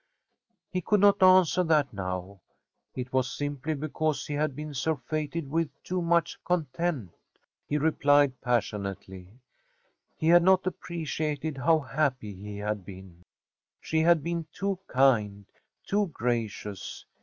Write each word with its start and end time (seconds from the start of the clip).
He 0.71 0.81
could 0.81 0.99
not 0.99 1.21
answer 1.21 1.63
that 1.63 1.93
now. 1.93 2.39
It 2.95 3.13
was 3.13 3.31
simply 3.31 3.75
because 3.75 4.25
he 4.25 4.33
had 4.33 4.55
been 4.55 4.73
surfeited 4.73 5.47
with 5.51 5.69
too 5.83 6.01
much 6.01 6.43
content, 6.43 7.11
he 7.67 7.77
replied, 7.77 8.41
passionately. 8.41 9.27
He 10.17 10.29
had 10.29 10.41
not 10.41 10.65
appreciated 10.65 11.55
how 11.55 11.81
happy 11.81 12.33
he 12.33 12.57
had 12.57 12.83
been. 12.83 13.21
She 13.79 13.99
had 13.99 14.23
been 14.23 14.47
too 14.51 14.79
kind, 14.87 15.45
too 15.85 16.07
gracious. 16.07 17.05